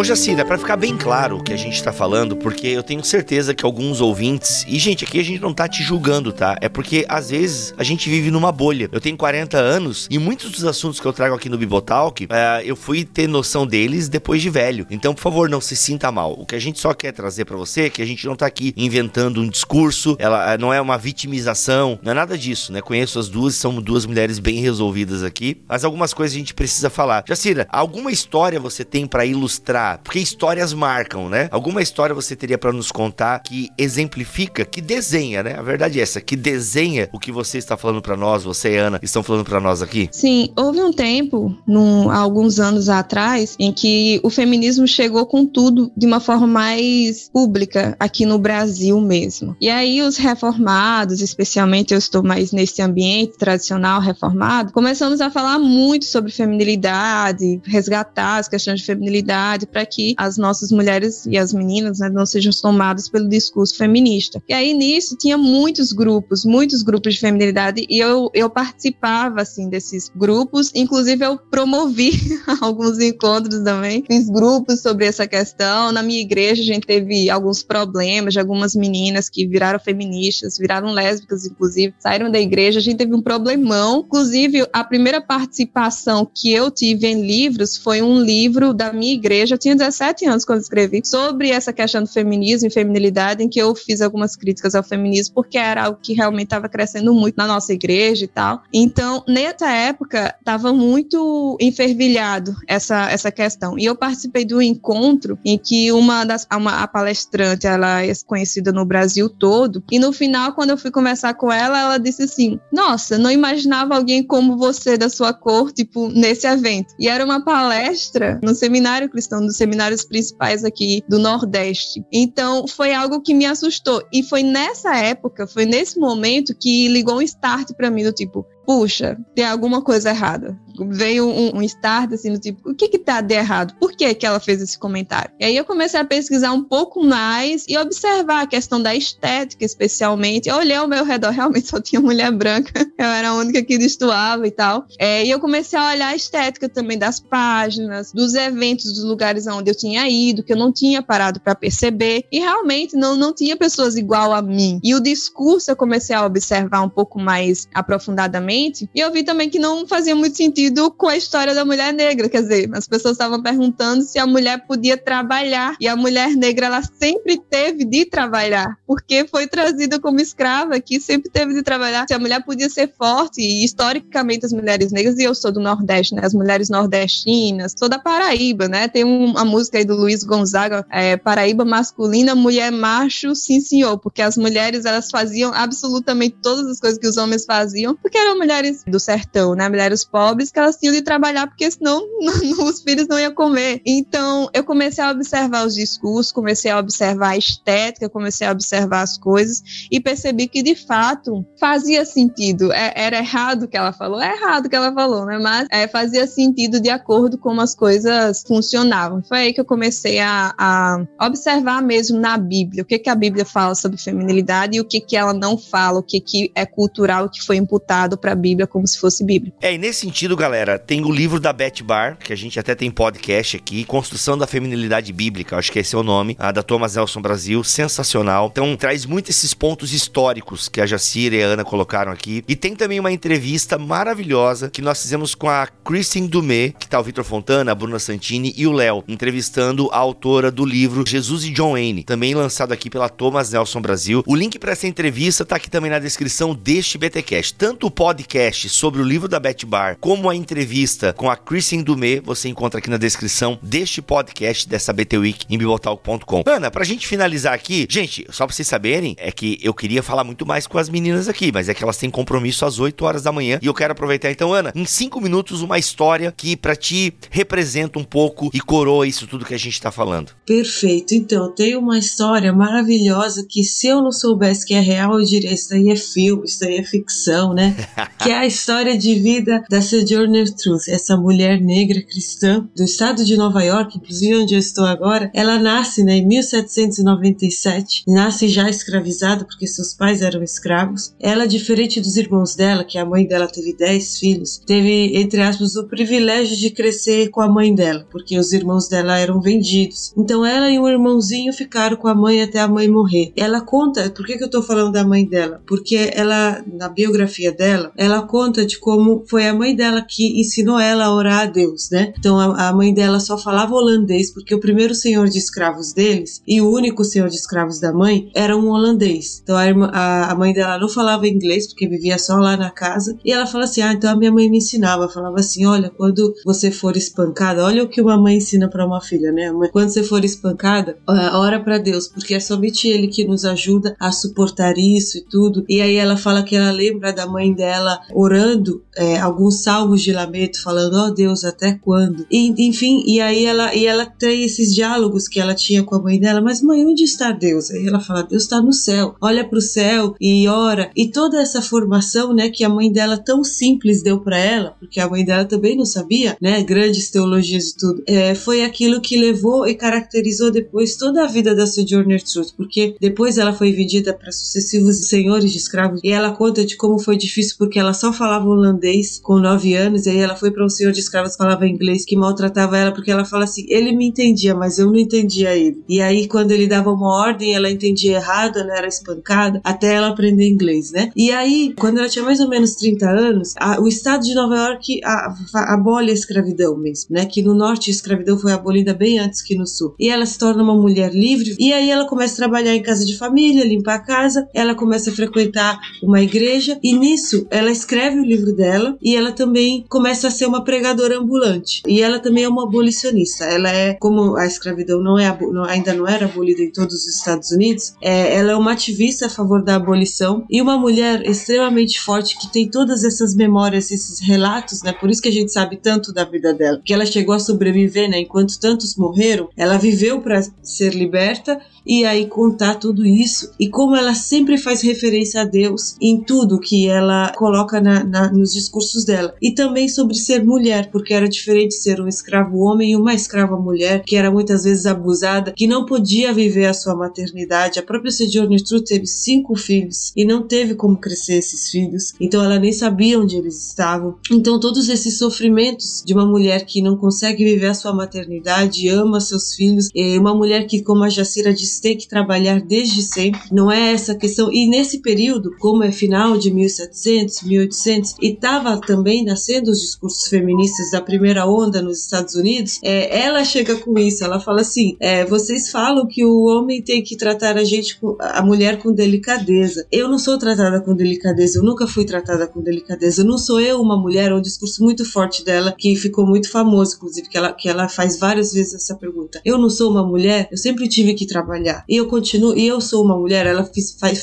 [0.01, 3.05] Ô Jacira, para ficar bem claro o que a gente está falando, porque eu tenho
[3.05, 6.57] certeza que alguns ouvintes, e gente, aqui a gente não tá te julgando, tá?
[6.63, 8.89] É porque às vezes a gente vive numa bolha.
[8.93, 12.63] Eu tenho 40 anos e muitos dos assuntos que eu trago aqui no Bibotalk, é,
[12.65, 14.87] eu fui ter noção deles depois de velho.
[14.91, 16.33] Então, por favor, não se sinta mal.
[16.33, 18.47] O que a gente só quer trazer para você é que a gente não tá
[18.47, 22.81] aqui inventando um discurso, ela é, não é uma vitimização, não é nada disso, né?
[22.81, 26.89] Conheço as duas, são duas mulheres bem resolvidas aqui, mas algumas coisas a gente precisa
[26.89, 27.23] falar.
[27.29, 31.49] Jacira, alguma história você tem para ilustrar porque histórias marcam, né?
[31.51, 35.55] Alguma história você teria para nos contar que exemplifica, que desenha, né?
[35.57, 38.77] A verdade é essa, que desenha o que você está falando para nós, você e
[38.77, 40.09] Ana, estão falando para nós aqui?
[40.13, 45.91] Sim, houve um tempo, num, alguns anos atrás, em que o feminismo chegou com tudo
[45.97, 49.57] de uma forma mais pública aqui no Brasil mesmo.
[49.61, 55.59] E aí os reformados, especialmente eu estou mais nesse ambiente tradicional reformado, começamos a falar
[55.59, 61.53] muito sobre feminilidade, resgatar as questões de feminilidade para que as nossas mulheres e as
[61.53, 64.43] meninas né, não sejam tomadas pelo discurso feminista.
[64.49, 69.69] E aí nisso tinha muitos grupos, muitos grupos de feminilidade e eu, eu participava assim
[69.69, 72.13] desses grupos, inclusive eu promovi
[72.61, 75.93] alguns encontros também, fiz grupos sobre essa questão.
[75.93, 80.93] Na minha igreja a gente teve alguns problemas de algumas meninas que viraram feministas, viraram
[80.93, 84.01] lésbicas inclusive, saíram da igreja, a gente teve um problemão.
[84.01, 89.57] Inclusive a primeira participação que eu tive em livros foi um livro da minha igreja
[89.57, 93.75] tinha 17 anos quando escrevi sobre essa questão do feminismo e feminilidade, em que eu
[93.75, 97.73] fiz algumas críticas ao feminismo, porque era algo que realmente estava crescendo muito na nossa
[97.73, 98.63] igreja e tal.
[98.73, 103.79] Então, nessa época, estava muito enfervilhado essa, essa questão.
[103.79, 108.73] E eu participei do encontro em que uma das uma, a palestrante, ela é conhecida
[108.73, 112.61] no Brasil todo, e no final, quando eu fui conversar com ela, ela disse assim:
[112.73, 116.95] Nossa, não imaginava alguém como você da sua cor, tipo, nesse evento.
[116.99, 122.03] E era uma palestra no seminário cristão dos seminários principais aqui do Nordeste.
[122.11, 124.03] Então, foi algo que me assustou.
[124.11, 128.47] E foi nessa época, foi nesse momento que ligou um start para mim do tipo,
[128.65, 130.59] puxa, tem alguma coisa errada.
[130.91, 133.75] Veio um, um start assim, do tipo, o que que tá de errado?
[133.79, 135.31] Por que que ela fez esse comentário?
[135.39, 139.65] E aí eu comecei a pesquisar um pouco mais e observar a questão da estética,
[139.65, 140.49] especialmente.
[140.49, 142.87] Eu olhei ao meu redor, realmente só tinha mulher branca.
[142.99, 144.87] Eu era a única que destoava e tal.
[144.99, 149.47] É, e eu comecei a olhar a estética também das páginas, dos eventos, dos lugares
[149.47, 152.25] onde eu tinha ido, que eu não tinha parado para perceber.
[152.31, 154.81] E realmente não, não tinha pessoas igual a mim.
[154.83, 159.49] E o discurso eu comecei a observar um pouco mais aprofundadamente e eu vi também
[159.49, 162.29] que não fazia muito sentido com a história da mulher negra.
[162.29, 165.77] Quer dizer, as pessoas estavam perguntando se a mulher podia trabalhar.
[165.81, 171.01] E a mulher negra, ela sempre teve de trabalhar, porque foi trazida como escrava que
[171.01, 172.07] sempre teve de trabalhar.
[172.07, 175.61] Se a mulher podia ser forte, e historicamente as mulheres negras, e eu sou do
[175.61, 176.23] Nordeste, né?
[176.25, 178.89] As mulheres nordestinas, sou da Paraíba, né?
[178.89, 184.23] Tem uma música aí do Luiz Gonzaga, é, Paraíba masculina, mulher macho, sim senhor, porque
[184.23, 188.83] as mulheres elas faziam absolutamente todas as coisas que os homens faziam, porque eram mulheres
[188.87, 189.69] do sertão, né?
[189.69, 192.03] Mulheres pobres que elas tinham de trabalhar, porque senão
[192.65, 193.81] os filhos não iam comer.
[193.85, 199.03] Então, eu comecei a observar os discursos, comecei a observar a estética, comecei a observar
[199.03, 202.73] as coisas e percebi que, de fato, fazia sentido.
[202.73, 205.39] É, era errado o que ela falou, é errado o que ela falou, né?
[205.39, 209.25] Mas é, fazia sentido de acordo com como as coisas funcionavam.
[209.25, 213.15] Foi aí que eu comecei a, a observar mesmo na Bíblia o que, que a
[213.17, 216.65] Bíblia fala sobre feminilidade e o que, que ela não fala, o que, que é
[216.65, 219.57] cultural, que foi imputado para a Bíblia como se fosse bíblico.
[219.61, 222.75] É, e nesse sentido, galera, tem o livro da Beth Barr, que a gente até
[222.75, 226.63] tem podcast aqui, Construção da Feminilidade Bíblica, acho que esse é o nome, a da
[226.63, 228.49] Thomas Nelson Brasil, sensacional.
[228.51, 232.43] Então, traz muito esses pontos históricos que a Jacira e a Ana colocaram aqui.
[232.49, 236.99] E tem também uma entrevista maravilhosa que nós fizemos com a Christine Dumé, que tá
[236.99, 241.45] o Vitor Fontana, a Bruna Santini e o Léo, entrevistando a autora do livro Jesus
[241.45, 244.25] e John Wayne, também lançado aqui pela Thomas Nelson Brasil.
[244.27, 247.53] O link para essa entrevista tá aqui também na descrição deste BTcast.
[247.53, 251.83] Tanto o podcast sobre o livro da Beth Barr, como a entrevista com a Christine
[251.83, 256.43] Dumé, você encontra aqui na descrição deste podcast dessa BT Week em bibotalk.com.
[256.47, 260.25] Ana, pra gente finalizar aqui, gente, só pra vocês saberem, é que eu queria falar
[260.25, 263.23] muito mais com as meninas aqui, mas é que elas têm compromisso às 8 horas
[263.23, 266.77] da manhã e eu quero aproveitar então, Ana, em 5 minutos uma história que para
[266.77, 270.33] ti representa um pouco e coroa isso tudo que a gente está falando.
[270.47, 271.15] Perfeito.
[271.15, 275.53] Então, tem uma história maravilhosa que se eu não soubesse que é real, eu diria
[275.53, 277.77] isso aí é filme, isso aí é ficção, né?
[278.19, 279.81] que é a história de vida da
[280.21, 284.85] Sojourner Truth, essa mulher negra cristã do estado de Nova York, inclusive onde eu estou
[284.85, 285.31] agora.
[285.35, 291.15] Ela nasce né, em 1797, nasce já escravizada porque seus pais eram escravos.
[291.19, 295.77] Ela, diferente dos irmãos dela, que a mãe dela teve 10 filhos, teve, entre aspas,
[295.77, 300.13] o privilégio de crescer com a mãe dela, porque os irmãos dela eram vendidos.
[300.17, 303.33] Então ela e um irmãozinho ficaram com a mãe até a mãe morrer.
[303.37, 305.63] Ela conta, por que, que eu tô falando da mãe dela?
[305.67, 310.79] Porque ela, na biografia dela, ela conta de como foi a mãe dela que ensinou
[310.79, 312.13] ela a orar a Deus, né?
[312.19, 316.43] Então a, a mãe dela só falava holandês, porque o primeiro senhor de escravos deles
[316.47, 319.41] e o único senhor de escravos da mãe era um holandês.
[319.43, 322.71] Então a, irmã, a, a mãe dela não falava inglês, porque vivia só lá na
[322.71, 325.91] casa, e ela fala assim: ah, então a minha mãe me ensinava, falava assim: olha,
[325.91, 329.53] quando você for espancada, olha o que uma mãe ensina para uma filha, né?
[329.73, 334.11] Quando você for espancada, ora para Deus, porque é somente Ele que nos ajuda a
[334.11, 335.65] suportar isso e tudo.
[335.69, 340.13] E aí ela fala que ela lembra da mãe dela orando é, alguns salmos de
[340.13, 342.27] lamento, falando, ó oh, Deus, até quando?
[342.31, 346.03] E, enfim, e aí ela, e ela tem esses diálogos que ela tinha com a
[346.03, 347.71] mãe dela, mas mãe, onde está Deus?
[347.71, 350.91] Aí ela fala, Deus está no céu, olha para o céu e ora.
[350.97, 355.01] E toda essa formação, né, que a mãe dela tão simples deu para ela, porque
[355.01, 359.17] a mãe dela também não sabia, né, grandes teologias e tudo, é, foi aquilo que
[359.17, 364.13] levou e caracterizou depois toda a vida da Sojourner Truth, porque depois ela foi vendida
[364.13, 368.13] para sucessivos senhores de escravos e ela conta de como foi difícil porque ela só
[368.13, 371.39] falava holandês com nove anos e aí ela foi para um senhor de escravos que
[371.39, 374.97] falava inglês que maltratava ela porque ela fala assim, ele me entendia, mas eu não
[374.97, 375.83] entendia ele.
[375.89, 380.09] E aí quando ele dava uma ordem, ela entendia errado, ela era espancada até ela
[380.09, 381.11] aprender inglês, né?
[381.17, 384.57] E aí, quando ela tinha mais ou menos 30 anos, a, o estado de Nova
[384.57, 387.25] York a, a, abole a escravidão mesmo, né?
[387.25, 389.95] Que no norte a escravidão foi abolida bem antes que no sul.
[389.99, 393.05] E ela se torna uma mulher livre e aí ela começa a trabalhar em casa
[393.05, 398.19] de família, limpar a casa, ela começa a frequentar uma igreja e nisso ela escreve
[398.19, 401.83] o livro dela e ela também começa a ser uma pregadora ambulante.
[401.87, 403.45] E ela também é uma abolicionista.
[403.45, 407.17] Ela é, como a escravidão não é, não, ainda não era abolida em todos os
[407.17, 412.01] Estados Unidos, é, ela é uma ativista a favor da abolição e uma mulher extremamente
[412.01, 414.93] forte que tem todas essas memórias, esses relatos, né?
[414.93, 418.09] Por isso que a gente sabe tanto da vida dela, que ela chegou a sobreviver,
[418.09, 418.21] né?
[418.21, 423.97] Enquanto tantos morreram, ela viveu para ser liberta e aí contar tudo isso e como
[423.97, 429.05] ela sempre faz referência a Deus em tudo que ela coloca na, na, nos discursos
[429.05, 429.35] dela.
[429.43, 433.57] E também sobre ser mulher porque era diferente ser um escravo homem e uma escrava
[433.57, 437.81] mulher que era muitas vezes abusada que não podia viver a sua maternidade.
[437.81, 442.15] A própria Sojourner Truth teve cinco filhos e não teve como crescer esses filhos.
[442.21, 444.15] Então ela nem sabia onde eles estavam.
[444.31, 449.21] Então todos esses sofrimentos de uma mulher que não consegue viver a sua maternidade ama
[449.21, 449.89] seus filhos
[450.21, 454.15] uma mulher que como a Jacira disse tem que trabalhar desde sempre, não é essa
[454.15, 454.53] questão.
[454.53, 460.29] E nesse período, como é final de 1700, 1800, e estava também nascendo os discursos
[460.29, 464.97] feministas da primeira onda nos Estados Unidos, é, ela chega com isso, ela fala assim:
[465.01, 469.87] é, vocês falam que o homem tem que tratar a gente, a mulher com delicadeza.
[469.91, 473.25] Eu não sou tratada com delicadeza, eu nunca fui tratada com delicadeza.
[473.25, 476.97] Não sou eu uma mulher, é um discurso muito forte dela que ficou muito famoso,
[476.97, 479.41] inclusive, que ela, que ela faz várias vezes essa pergunta.
[479.45, 481.85] Eu não sou uma mulher, eu sempre tive que trabalhar trabalhar.
[481.89, 483.69] E eu continuo, e eu sou uma mulher, ela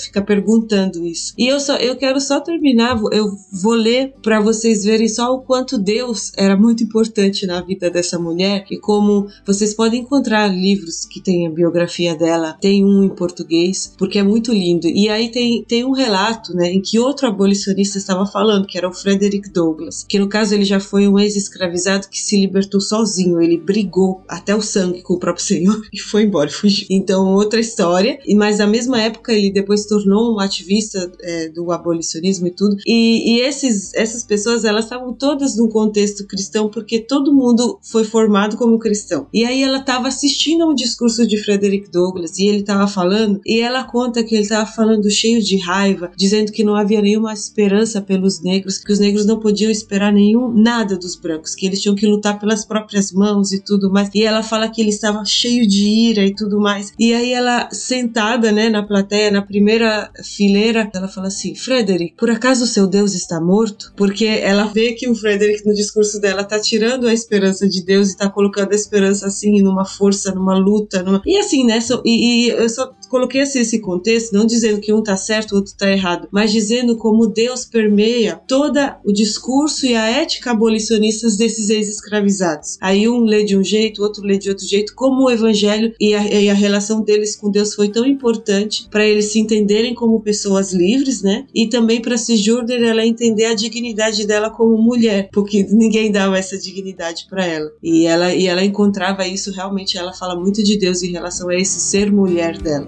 [0.03, 1.33] fica perguntando isso.
[1.37, 5.41] E eu só eu quero só terminar, eu vou ler para vocês verem só o
[5.41, 11.05] quanto Deus era muito importante na vida dessa mulher e como vocês podem encontrar livros
[11.05, 14.87] que têm a biografia dela, tem um em português, porque é muito lindo.
[14.87, 18.89] E aí tem, tem um relato, né, em que outro abolicionista estava falando, que era
[18.89, 23.41] o Frederick Douglass, que no caso ele já foi um ex-escravizado que se libertou sozinho,
[23.41, 26.87] ele brigou até o sangue com o próprio senhor e foi embora, fugiu.
[26.89, 28.19] Então, outra história.
[28.35, 32.77] Mas na mesma época ele depois tornou um ativista é, do abolicionismo e tudo.
[32.85, 38.03] E, e esses, essas pessoas, elas estavam todas no contexto cristão porque todo mundo foi
[38.03, 39.27] formado como cristão.
[39.33, 43.41] E aí ela estava assistindo a um discurso de Frederick Douglass e ele estava falando
[43.45, 47.33] e ela conta que ele estava falando cheio de raiva, dizendo que não havia nenhuma
[47.33, 51.81] esperança pelos negros, que os negros não podiam esperar nenhum nada dos brancos, que eles
[51.81, 54.09] tinham que lutar pelas próprias mãos e tudo mais.
[54.13, 56.93] E ela fala que ele estava cheio de ira e tudo mais.
[56.99, 62.29] E aí ela sentada, né, na plateia, na primeira fileira, ela fala assim: "Frederick, por
[62.29, 66.43] acaso o seu Deus está morto?" Porque ela vê que o Frederick no discurso dela
[66.43, 70.57] tá tirando a esperança de Deus e tá colocando a esperança assim numa força, numa
[70.57, 71.21] luta, numa...
[71.25, 71.79] e assim, né?
[72.05, 75.55] E, e eu só coloquei assim esse contexto, não dizendo que um tá certo, o
[75.55, 81.37] outro tá errado, mas dizendo como Deus permeia todo o discurso e a ética abolicionistas
[81.37, 82.77] desses ex-escravizados.
[82.81, 86.13] Aí um lê de um jeito, outro lê de outro jeito, como o evangelho e
[86.13, 90.21] a, e a relação deles com Deus foi tão importante para eles se entenderem como
[90.21, 91.45] pessoas livres, né?
[91.55, 96.57] E também para Sijurder ela entender a dignidade dela como mulher, porque ninguém dava essa
[96.57, 97.71] dignidade para ela.
[97.81, 101.55] E ela e ela encontrava isso realmente, ela fala muito de Deus em relação a
[101.55, 102.87] esse ser mulher dela.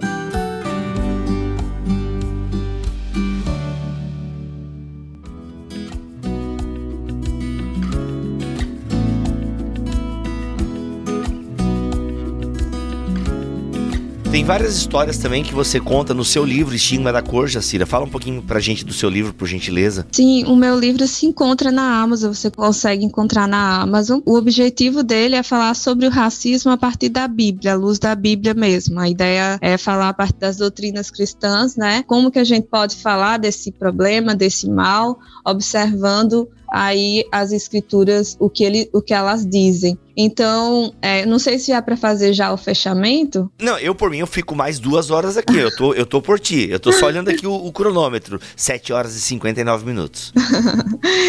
[14.39, 17.85] Tem várias histórias também que você conta no seu livro Estigma da Cor, Jacira.
[17.85, 20.07] Fala um pouquinho pra gente do seu livro, por gentileza.
[20.13, 24.21] Sim, o meu livro se encontra na Amazon, você consegue encontrar na Amazon.
[24.25, 28.15] O objetivo dele é falar sobre o racismo a partir da Bíblia, à luz da
[28.15, 28.97] Bíblia mesmo.
[28.97, 32.01] A ideia é falar a partir das doutrinas cristãs, né?
[32.07, 38.49] Como que a gente pode falar desse problema, desse mal, observando aí as escrituras, o
[38.49, 39.97] que, ele, o que elas dizem.
[40.21, 43.49] Então, é, não sei se é para fazer já o fechamento.
[43.57, 45.57] Não, eu por mim eu fico mais duas horas aqui.
[45.57, 46.67] Eu tô, eu tô por ti.
[46.69, 48.37] Eu tô só olhando aqui o, o cronômetro.
[48.53, 50.33] 7 horas e 59 minutos.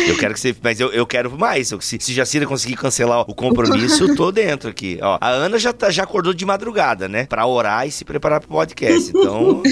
[0.08, 0.56] eu quero que você.
[0.60, 1.72] Mas eu, eu quero mais.
[1.80, 4.98] Se, se Jacira conseguir cancelar o compromisso, eu tô dentro aqui.
[5.00, 7.26] Ó, a Ana já, tá, já acordou de madrugada, né?
[7.26, 9.10] Pra orar e se preparar pro podcast.
[9.10, 9.62] Então.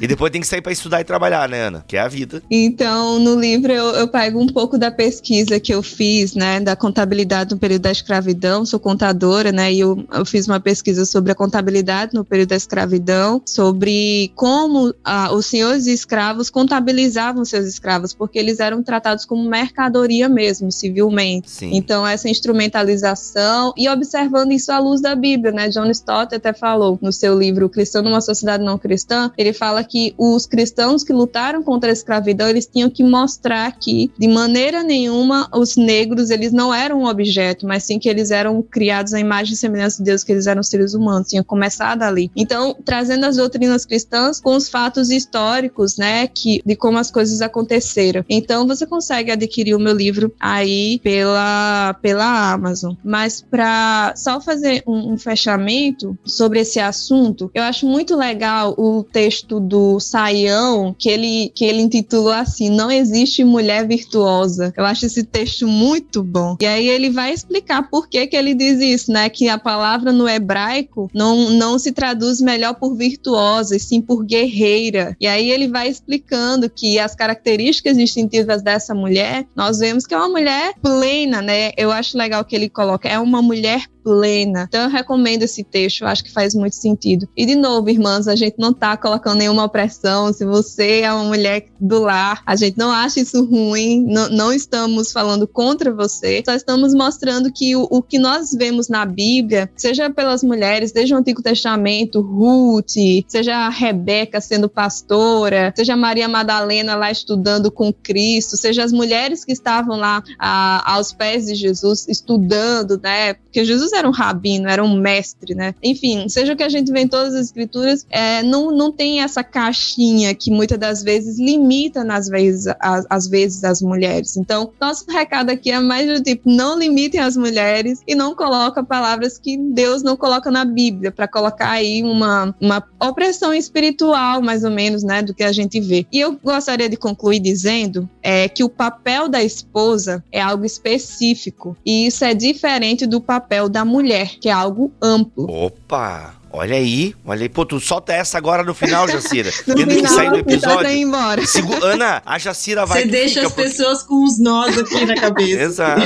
[0.00, 1.84] e depois tem que sair pra estudar e trabalhar, né, Ana?
[1.88, 2.40] Que é a vida.
[2.48, 6.60] Então, no livro eu, eu pego um pouco da pesquisa que eu fiz, né?
[6.60, 9.72] Da contabilidade no período da escravidão sou contadora, né?
[9.72, 14.94] E eu, eu, fiz uma pesquisa sobre a contabilidade no período da escravidão, sobre como
[15.04, 21.50] ah, os senhores escravos contabilizavam seus escravos, porque eles eram tratados como mercadoria mesmo, civilmente.
[21.50, 21.70] Sim.
[21.74, 25.68] Então, essa instrumentalização e observando isso à luz da Bíblia, né?
[25.68, 30.14] John Stott até falou no seu livro Cristão numa Sociedade Não Cristã, ele fala que
[30.16, 34.99] os cristãos que lutaram contra a escravidão, eles tinham que mostrar que, de maneira nenhuma,
[35.08, 39.20] os negros, eles não eram um objeto, mas sim que eles eram eram criados à
[39.20, 42.30] imagem e semelhança de Deus, que eles eram seres humanos, tinha começado ali.
[42.34, 47.40] Então, trazendo as doutrinas cristãs com os fatos históricos, né, que, de como as coisas
[47.40, 48.24] aconteceram.
[48.28, 52.94] Então, você consegue adquirir o meu livro aí pela, pela Amazon.
[53.04, 59.04] Mas para só fazer um, um fechamento sobre esse assunto, eu acho muito legal o
[59.04, 64.72] texto do Saião, que ele, que ele intitulou assim: Não existe mulher virtuosa.
[64.76, 66.56] Eu acho esse texto muito bom.
[66.60, 69.28] E aí ele vai explicar por que, que ele diz isso, né?
[69.28, 74.24] Que a palavra no hebraico não, não se traduz melhor por virtuosa, e sim por
[74.24, 75.16] guerreira.
[75.20, 80.16] E aí ele vai explicando que as características distintivas dessa mulher, nós vemos que é
[80.16, 81.72] uma mulher plena, né?
[81.76, 84.66] Eu acho legal que ele coloca, é uma mulher plena.
[84.68, 87.28] Então eu recomendo esse texto, eu acho que faz muito sentido.
[87.36, 90.32] E de novo, irmãs, a gente não tá colocando nenhuma pressão.
[90.32, 94.52] Se você é uma mulher do lar, a gente não acha isso ruim, não, não
[94.52, 99.70] estamos falando contra você, só estamos mostrando que o, o, que nós vemos na Bíblia,
[99.76, 102.90] seja pelas mulheres, desde o Antigo Testamento, Ruth,
[103.28, 109.44] seja a Rebeca sendo pastora, seja Maria Madalena lá estudando com Cristo, seja as mulheres
[109.44, 113.34] que estavam lá a, aos pés de Jesus estudando, né?
[113.34, 115.74] Porque Jesus Jesus era um rabino, era um mestre, né?
[115.82, 119.20] Enfim, seja o que a gente vê em todas as escrituras, é, não, não tem
[119.20, 124.36] essa caixinha que muitas das vezes limita nas vezes, as, às vezes as mulheres.
[124.36, 128.82] Então, nosso recado aqui é mais do tipo, não limitem as mulheres e não coloca
[128.82, 134.64] palavras que Deus não coloca na Bíblia, para colocar aí uma, uma opressão espiritual, mais
[134.64, 136.06] ou menos, né, do que a gente vê.
[136.12, 141.76] E eu gostaria de concluir dizendo é, que o papel da esposa é algo específico
[141.84, 145.50] e isso é diferente do papel da mulher, que é algo amplo.
[145.50, 146.39] Opa!
[146.52, 147.48] Olha aí, olha aí.
[147.48, 149.50] Pô, tu solta essa agora no final, Jacira.
[149.66, 150.90] no Tendo final, que sair do episódio.
[150.90, 151.46] Ir embora.
[151.46, 153.02] Segu Ana, a Jacira vai.
[153.02, 153.62] Você deixa as porque...
[153.62, 155.60] pessoas com os nós aqui na cabeça.
[155.62, 156.02] Exato.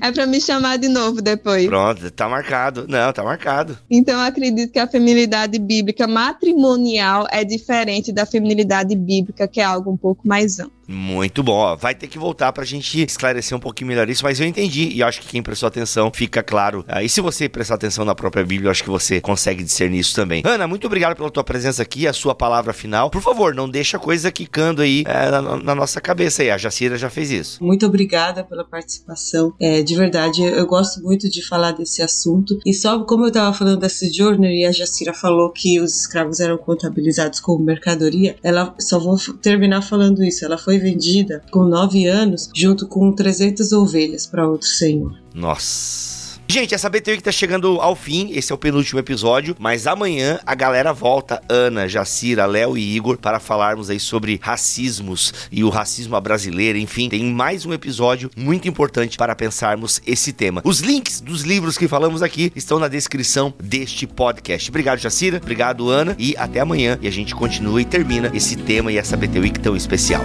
[0.00, 1.66] é pra me chamar de novo depois.
[1.66, 2.86] Pronto, tá marcado.
[2.88, 3.78] Não, tá marcado.
[3.90, 9.64] Então eu acredito que a feminilidade bíblica matrimonial é diferente da feminilidade bíblica, que é
[9.64, 10.76] algo um pouco mais amplo.
[10.88, 11.76] Muito bom.
[11.76, 15.02] Vai ter que voltar pra gente esclarecer um pouquinho melhor isso, mas eu entendi e
[15.02, 16.84] acho que quem prestou atenção fica claro.
[16.86, 19.98] Ah, e se você prestar atenção na própria Bíblia, eu acho que você consegue discernir
[19.98, 20.42] isso também.
[20.44, 23.10] Ana, muito obrigado pela tua presença aqui, a sua palavra final.
[23.10, 26.50] Por favor, não deixa a coisa quicando aí é, na, na, nossa cabeça aí.
[26.50, 27.62] A Jacira já fez isso.
[27.62, 29.52] Muito obrigada pela participação.
[29.60, 32.58] É, de verdade, eu gosto muito de falar desse assunto.
[32.64, 36.38] E só como eu tava falando da Sojourner e a Jacira falou que os escravos
[36.38, 40.44] eram contabilizados como mercadoria, ela só vou terminar falando isso.
[40.44, 45.12] Ela foi foi vendida com nove anos, junto com 300 ovelhas para outro senhor.
[45.34, 46.15] Nossa.
[46.48, 50.38] Gente, essa BTV que tá chegando ao fim, esse é o penúltimo episódio, mas amanhã
[50.46, 55.68] a galera volta, Ana, Jacira, Léo e Igor, para falarmos aí sobre racismos e o
[55.68, 60.62] racismo brasileiro, enfim, tem mais um episódio muito importante para pensarmos esse tema.
[60.64, 64.70] Os links dos livros que falamos aqui estão na descrição deste podcast.
[64.70, 68.92] Obrigado, Jacira, obrigado, Ana, e até amanhã, e a gente continua e termina esse tema
[68.92, 70.24] e essa BT Week tão especial.